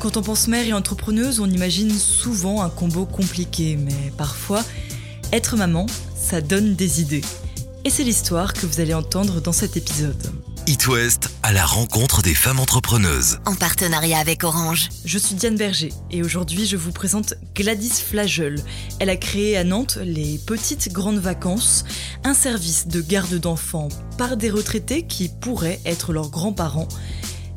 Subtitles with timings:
[0.00, 4.64] Quand on pense mère et entrepreneuse, on imagine souvent un combo compliqué, mais parfois,
[5.30, 5.84] être maman,
[6.16, 7.20] ça donne des idées.
[7.84, 10.16] Et c'est l'histoire que vous allez entendre dans cet épisode.
[10.66, 13.40] It West à la rencontre des femmes entrepreneuses.
[13.44, 14.88] En partenariat avec Orange.
[15.04, 18.62] Je suis Diane Berger et aujourd'hui je vous présente Gladys Flageul.
[19.00, 21.84] Elle a créé à Nantes les Petites Grandes Vacances,
[22.24, 26.88] un service de garde d'enfants par des retraités qui pourraient être leurs grands-parents.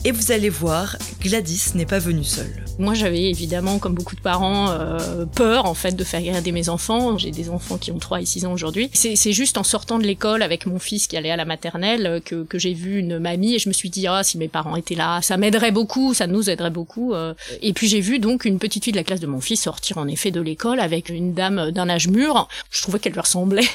[0.05, 2.51] Et vous allez voir, Gladys n'est pas venue seule.
[2.77, 6.67] Moi, j'avais évidemment, comme beaucoup de parents, euh, peur en fait de faire garder mes
[6.67, 7.17] enfants.
[7.17, 8.89] J'ai des enfants qui ont 3 et 6 ans aujourd'hui.
[8.93, 12.43] C'est juste en sortant de l'école avec mon fils qui allait à la maternelle que,
[12.43, 14.95] que j'ai vu une mamie et je me suis dit ah si mes parents étaient
[14.95, 17.13] là, ça m'aiderait beaucoup, ça nous aiderait beaucoup.
[17.13, 17.33] Euh.
[17.61, 19.99] Et puis j'ai vu donc une petite fille de la classe de mon fils sortir
[19.99, 22.49] en effet de l'école avec une dame d'un âge mûr.
[22.71, 23.67] Je trouvais qu'elle lui ressemblait.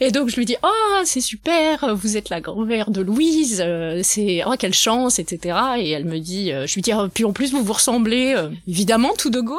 [0.00, 3.64] Et donc je lui dis oh c'est super, vous êtes la grand-mère de Louise,
[4.02, 5.58] c'est oh quelle chance etc.
[5.78, 8.50] Et elle me dit, je lui dis oh, puis en plus vous vous ressemblez euh,
[8.68, 9.58] évidemment tout de go.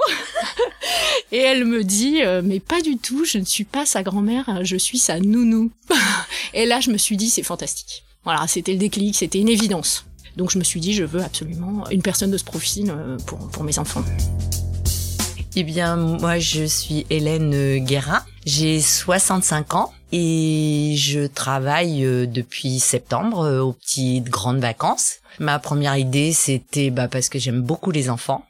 [1.31, 4.63] et elle me dit, euh, mais pas du tout, je ne suis pas sa grand-mère,
[4.63, 5.71] je suis sa nounou.
[6.53, 8.03] et là, je me suis dit, c'est fantastique.
[8.23, 10.05] Voilà, c'était le déclic, c'était une évidence.
[10.35, 13.39] Donc je me suis dit, je veux absolument une personne de ce profil euh, pour,
[13.49, 14.03] pour mes enfants.
[15.59, 18.23] Eh bien, moi, je suis Hélène Guérin.
[18.45, 25.15] J'ai 65 ans et je travaille depuis septembre aux petites grandes vacances.
[25.39, 28.45] Ma première idée, c'était bah, parce que j'aime beaucoup les enfants.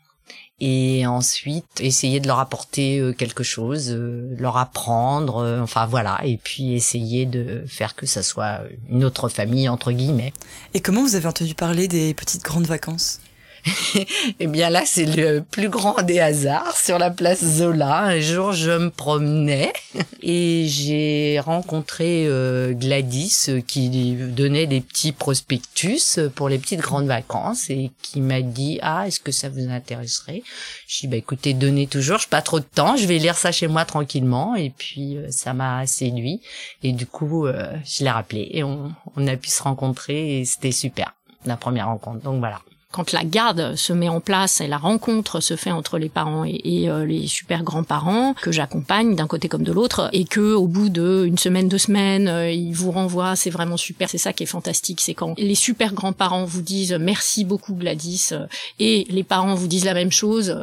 [0.60, 6.20] Et ensuite, essayer de leur apporter euh, quelque chose, euh, leur apprendre, euh, enfin voilà,
[6.26, 10.34] et puis essayer de faire que ça soit une autre famille, entre guillemets.
[10.74, 13.22] Et comment vous avez entendu parler des petites grandes vacances?
[14.40, 18.04] eh bien là, c'est le plus grand des hasards sur la place Zola.
[18.04, 19.74] Un jour, je me promenais
[20.22, 27.08] et j'ai rencontré euh, Gladys euh, qui donnait des petits prospectus pour les petites grandes
[27.08, 30.44] vacances et qui m'a dit ah est-ce que ça vous intéresserait?
[30.88, 33.52] Je dis bah écoutez donnez toujours, je pas trop de temps, je vais lire ça
[33.52, 36.42] chez moi tranquillement et puis euh, ça m'a séduit
[36.84, 40.72] et du coup je l'ai rappelé et on, on a pu se rencontrer et c'était
[40.72, 41.14] super
[41.46, 42.22] la première rencontre.
[42.22, 42.60] Donc voilà
[42.92, 46.46] quand la garde se met en place et la rencontre se fait entre les parents
[46.46, 50.68] et, euh, les super grands-parents que j'accompagne d'un côté comme de l'autre et que au
[50.68, 54.44] bout de semaine deux semaines euh, ils vous renvoient c'est vraiment super c'est ça qui
[54.44, 58.48] est fantastique c'est quand les super grands-parents vous disent merci beaucoup Gladys euh,
[58.80, 60.56] et les parents vous disent la même chose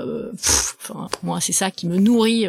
[0.82, 2.46] enfin moi c'est ça qui me nourrit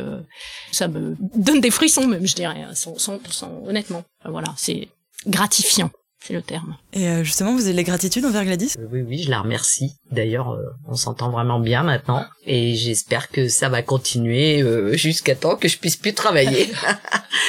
[0.71, 4.03] ça me donne des frissons même je dirais 100%, hein, honnêtement.
[4.23, 4.87] Voilà c'est
[5.27, 5.91] gratifiant
[6.25, 6.75] c'est le terme.
[6.93, 8.73] Et euh, justement, vous avez les gratitudes envers Gladys?
[8.79, 9.95] Euh, Oui, oui, je la remercie.
[10.11, 14.63] D'ailleurs, euh, on s'entend vraiment bien maintenant, et j'espère que ça va continuer
[14.97, 16.71] jusqu'à temps que je puisse plus travailler,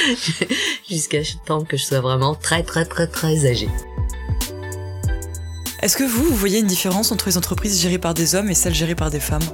[0.89, 3.71] jusqu'à temps que je sois vraiment très, très, très, très âgée.
[5.83, 8.55] Est-ce que vous, vous voyez une différence entre les entreprises gérées par des hommes et
[8.55, 9.45] celles gérées par des femmes?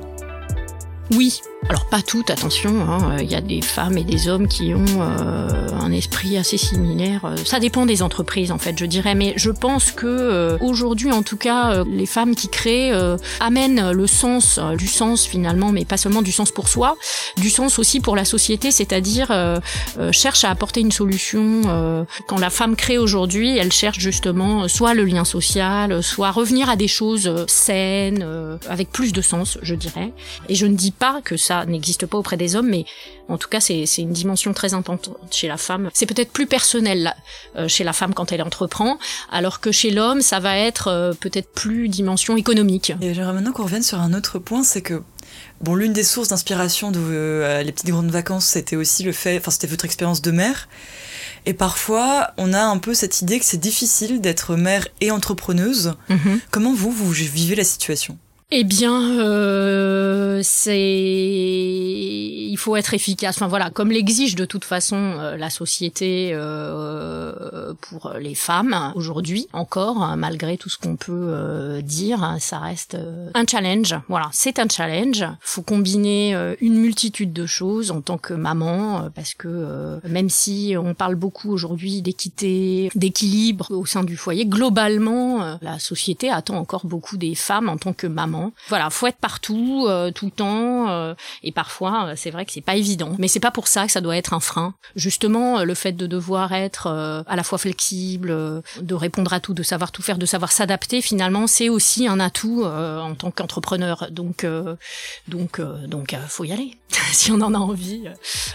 [1.14, 3.18] Oui, alors pas toutes, attention, hein.
[3.20, 7.34] il y a des femmes et des hommes qui ont euh, un esprit assez similaire.
[7.44, 11.22] Ça dépend des entreprises en fait, je dirais, mais je pense que euh, aujourd'hui, en
[11.22, 12.92] tout cas, euh, les femmes qui créent
[13.40, 16.96] amènent le sens, du sens finalement, mais pas seulement du sens pour soi,
[17.36, 19.32] du sens aussi pour la société, c'est-à-dire
[20.10, 22.06] cherchent à apporter une solution.
[22.26, 26.76] quand la femme crée aujourd'hui, elle cherche justement soit le lien social, soit revenir à
[26.76, 28.26] des choses saines,
[28.68, 30.12] avec plus de sens, je dirais.
[30.48, 32.84] Et je ne dis pas que ça n'existe pas auprès des hommes, mais
[33.28, 35.90] en tout cas, c'est une dimension très importante chez la femme.
[35.92, 37.16] C'est peut-être plus personnel
[37.56, 41.12] euh, chez la femme quand elle entreprend, alors que chez l'homme, ça va être euh,
[41.12, 42.92] peut-être plus dimension économique.
[43.00, 45.02] Et j'aimerais maintenant qu'on revienne sur un autre point, c'est que
[45.60, 49.38] Bon, l'une des sources d'inspiration de euh, les petites grandes vacances, c'était aussi le fait,
[49.38, 50.68] enfin, c'était votre expérience de mère.
[51.46, 55.94] Et parfois, on a un peu cette idée que c'est difficile d'être mère et entrepreneuse.
[56.10, 56.38] Mm-hmm.
[56.50, 58.18] Comment vous, vous vivez la situation?
[58.54, 63.36] Eh bien, euh, c'est il faut être efficace.
[63.36, 69.48] Enfin voilà, comme l'exige de toute façon euh, la société euh, pour les femmes aujourd'hui
[69.54, 72.98] encore, hein, malgré tout ce qu'on peut dire, ça reste
[73.32, 73.96] un challenge.
[74.10, 75.24] Voilà, c'est un challenge.
[75.40, 80.92] Faut combiner une multitude de choses en tant que maman, parce que même si on
[80.92, 87.16] parle beaucoup aujourd'hui d'équité, d'équilibre au sein du foyer, globalement, la société attend encore beaucoup
[87.16, 91.14] des femmes en tant que maman voilà, faut être partout, euh, tout le temps, euh,
[91.42, 93.14] et parfois euh, c'est vrai que c'est pas évident.
[93.18, 94.74] Mais c'est pas pour ça que ça doit être un frein.
[94.96, 96.86] Justement, le fait de devoir être
[97.26, 101.00] à la fois flexible, de répondre à tout, de savoir tout faire, de savoir s'adapter,
[101.00, 104.08] finalement, c'est aussi un atout en tant qu'entrepreneur.
[104.10, 104.46] Donc,
[105.28, 106.76] donc, faut y aller.
[107.12, 108.04] si on en a envie,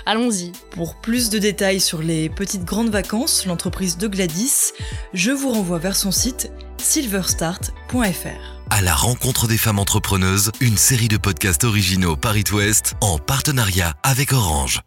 [0.06, 0.52] allons-y.
[0.72, 4.74] Pour plus de détails sur les petites grandes vacances, l'entreprise de Gladys,
[5.14, 8.57] je vous renvoie vers son site silverstart.fr.
[8.70, 13.94] À la rencontre des femmes entrepreneuses, une série de podcasts originaux Paris Ouest en partenariat
[14.04, 14.82] avec Orange.